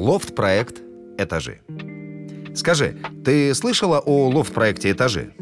Лофт-проект 0.00 0.80
«Этажи». 1.18 1.60
Скажи, 2.54 2.96
ты 3.22 3.54
слышала 3.54 3.98
о 3.98 4.30
лофт-проекте 4.30 4.92
«Этажи»? 4.92 5.34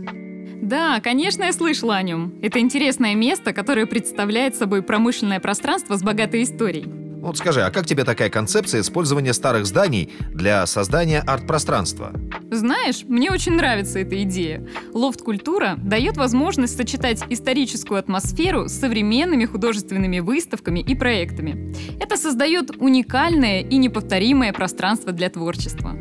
Да, 0.60 0.98
конечно, 1.00 1.44
я 1.44 1.52
слышала 1.52 1.94
о 1.94 2.02
нем. 2.02 2.34
Это 2.42 2.58
интересное 2.58 3.14
место, 3.14 3.52
которое 3.52 3.86
представляет 3.86 4.56
собой 4.56 4.82
промышленное 4.82 5.38
пространство 5.38 5.96
с 5.96 6.02
богатой 6.02 6.42
историей. 6.42 6.86
Вот 7.20 7.38
скажи, 7.38 7.62
а 7.62 7.70
как 7.70 7.86
тебе 7.86 8.02
такая 8.02 8.30
концепция 8.30 8.80
использования 8.80 9.32
старых 9.32 9.64
зданий 9.64 10.12
для 10.34 10.66
создания 10.66 11.20
арт-пространства? 11.20 12.10
Знаешь, 12.50 13.04
мне 13.06 13.30
очень 13.30 13.52
нравится 13.52 13.98
эта 13.98 14.22
идея. 14.22 14.66
Лофт-культура 14.94 15.74
дает 15.76 16.16
возможность 16.16 16.76
сочетать 16.76 17.22
историческую 17.28 17.98
атмосферу 17.98 18.68
с 18.68 18.72
современными 18.72 19.44
художественными 19.44 20.20
выставками 20.20 20.80
и 20.80 20.94
проектами. 20.94 21.74
Это 22.00 22.16
создает 22.16 22.70
уникальное 22.78 23.60
и 23.60 23.76
неповторимое 23.76 24.52
пространство 24.52 25.12
для 25.12 25.28
творчества. 25.28 25.94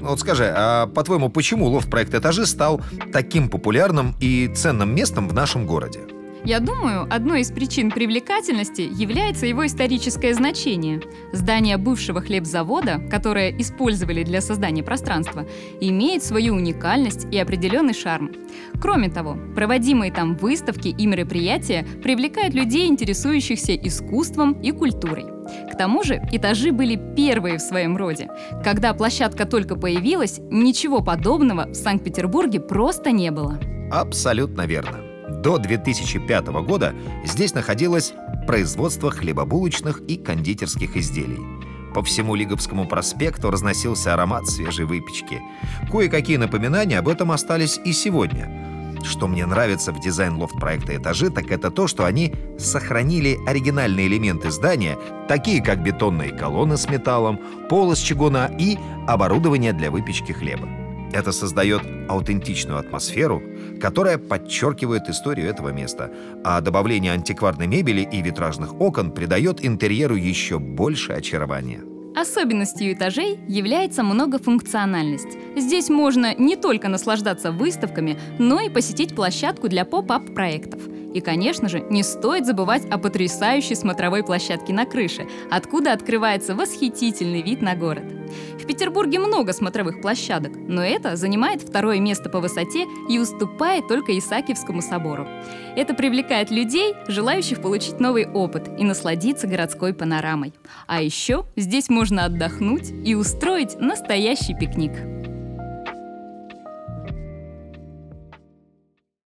Вот 0.00 0.20
скажи, 0.20 0.44
а 0.54 0.86
по-твоему, 0.88 1.30
почему 1.30 1.66
лофт-проект 1.68 2.12
«Этажи» 2.14 2.44
стал 2.44 2.82
таким 3.10 3.48
популярным 3.48 4.14
и 4.20 4.52
ценным 4.54 4.94
местом 4.94 5.26
в 5.26 5.32
нашем 5.32 5.66
городе? 5.66 6.00
Я 6.44 6.60
думаю, 6.60 7.06
одной 7.10 7.40
из 7.40 7.50
причин 7.50 7.90
привлекательности 7.90 8.82
является 8.82 9.46
его 9.46 9.64
историческое 9.64 10.34
значение. 10.34 11.00
Здание 11.32 11.78
бывшего 11.78 12.20
хлебзавода, 12.20 13.00
которое 13.10 13.50
использовали 13.58 14.24
для 14.24 14.42
создания 14.42 14.82
пространства, 14.82 15.46
имеет 15.80 16.22
свою 16.22 16.54
уникальность 16.54 17.26
и 17.32 17.38
определенный 17.38 17.94
шарм. 17.94 18.30
Кроме 18.78 19.08
того, 19.08 19.38
проводимые 19.54 20.12
там 20.12 20.36
выставки 20.36 20.88
и 20.88 21.06
мероприятия 21.06 21.86
привлекают 22.02 22.52
людей, 22.52 22.88
интересующихся 22.88 23.74
искусством 23.74 24.60
и 24.60 24.70
культурой. 24.70 25.24
К 25.72 25.78
тому 25.78 26.02
же 26.02 26.20
этажи 26.30 26.72
были 26.72 27.00
первые 27.16 27.56
в 27.56 27.62
своем 27.62 27.96
роде. 27.96 28.28
Когда 28.62 28.92
площадка 28.92 29.46
только 29.46 29.76
появилась, 29.76 30.40
ничего 30.50 31.02
подобного 31.02 31.68
в 31.70 31.74
Санкт-Петербурге 31.74 32.60
просто 32.60 33.12
не 33.12 33.30
было. 33.30 33.58
Абсолютно 33.90 34.66
верно. 34.66 35.03
До 35.44 35.58
2005 35.58 36.46
года 36.64 36.94
здесь 37.22 37.52
находилось 37.52 38.14
производство 38.46 39.10
хлебобулочных 39.10 40.00
и 40.08 40.16
кондитерских 40.16 40.96
изделий. 40.96 41.38
По 41.94 42.02
всему 42.02 42.34
Лиговскому 42.34 42.88
проспекту 42.88 43.50
разносился 43.50 44.14
аромат 44.14 44.48
свежей 44.48 44.86
выпечки. 44.86 45.42
Кое-какие 45.92 46.38
напоминания 46.38 46.98
об 46.98 47.08
этом 47.08 47.30
остались 47.30 47.78
и 47.84 47.92
сегодня. 47.92 48.50
Что 49.04 49.28
мне 49.28 49.44
нравится 49.44 49.92
в 49.92 50.00
дизайн 50.00 50.36
лофт-проекта 50.36 50.96
«Этажи», 50.96 51.28
так 51.28 51.50
это 51.50 51.70
то, 51.70 51.88
что 51.88 52.06
они 52.06 52.34
сохранили 52.58 53.38
оригинальные 53.46 54.06
элементы 54.06 54.50
здания, 54.50 54.96
такие 55.28 55.62
как 55.62 55.82
бетонные 55.82 56.32
колонны 56.32 56.78
с 56.78 56.88
металлом, 56.88 57.38
пол 57.68 57.92
из 57.92 57.98
чугуна 57.98 58.50
и 58.58 58.78
оборудование 59.06 59.74
для 59.74 59.90
выпечки 59.90 60.32
хлеба. 60.32 60.83
Это 61.14 61.30
создает 61.30 61.82
аутентичную 62.08 62.80
атмосферу, 62.80 63.40
которая 63.80 64.18
подчеркивает 64.18 65.08
историю 65.08 65.48
этого 65.48 65.68
места, 65.68 66.10
а 66.42 66.60
добавление 66.60 67.12
антикварной 67.12 67.68
мебели 67.68 68.00
и 68.00 68.20
витражных 68.20 68.80
окон 68.80 69.12
придает 69.12 69.64
интерьеру 69.64 70.16
еще 70.16 70.58
больше 70.58 71.12
очарования. 71.12 71.82
Особенностью 72.16 72.92
этажей 72.92 73.38
является 73.46 74.02
многофункциональность. 74.02 75.38
Здесь 75.56 75.88
можно 75.88 76.34
не 76.34 76.56
только 76.56 76.88
наслаждаться 76.88 77.52
выставками, 77.52 78.18
но 78.40 78.60
и 78.60 78.68
посетить 78.68 79.14
площадку 79.14 79.68
для 79.68 79.84
поп-ап 79.84 80.34
проектов– 80.34 80.80
и, 81.14 81.20
конечно 81.20 81.68
же, 81.68 81.80
не 81.90 82.02
стоит 82.02 82.44
забывать 82.44 82.84
о 82.90 82.98
потрясающей 82.98 83.76
смотровой 83.76 84.24
площадке 84.24 84.72
на 84.72 84.84
крыше, 84.84 85.28
откуда 85.48 85.92
открывается 85.92 86.56
восхитительный 86.56 87.40
вид 87.40 87.62
на 87.62 87.76
город. 87.76 88.04
В 88.58 88.66
Петербурге 88.66 89.18
много 89.18 89.52
смотровых 89.52 90.00
площадок, 90.00 90.52
но 90.56 90.84
это 90.84 91.16
занимает 91.16 91.62
второе 91.62 91.98
место 92.00 92.30
по 92.30 92.40
высоте 92.40 92.86
и 93.08 93.18
уступает 93.18 93.88
только 93.88 94.16
Исаакиевскому 94.18 94.80
собору. 94.80 95.26
Это 95.76 95.94
привлекает 95.94 96.50
людей, 96.50 96.94
желающих 97.08 97.60
получить 97.60 98.00
новый 98.00 98.26
опыт 98.26 98.70
и 98.78 98.84
насладиться 98.84 99.46
городской 99.46 99.92
панорамой. 99.92 100.54
А 100.86 101.02
еще 101.02 101.46
здесь 101.56 101.88
можно 101.88 102.24
отдохнуть 102.24 102.90
и 103.04 103.14
устроить 103.14 103.78
настоящий 103.80 104.54
пикник. 104.54 105.23